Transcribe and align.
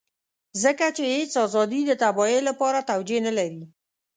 ځکه 0.63 0.85
چې 0.97 1.03
هېڅ 1.15 1.31
ازادي 1.45 1.81
د 1.87 1.91
تباهۍ 2.03 2.39
لپاره 2.49 2.85
توجيه 2.91 3.19
نه 3.27 3.31
لري. 3.37 3.63